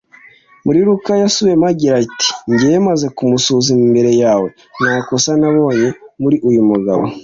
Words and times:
Muri 0.65 0.79
Luka 0.87 1.11
yasubiwemo 1.21 1.65
agira 1.71 1.95
ati: 2.03 2.29
"Njyewe, 2.49 2.77
maze 2.89 3.05
kumusuzuma 3.17 3.83
imbere 3.87 4.11
yawe, 4.23 4.47
nta 4.81 4.93
kosa 5.07 5.31
nabonye 5.39 5.87
muri 6.21 6.37
uyu 6.49 6.61
mugabo." 6.69 7.03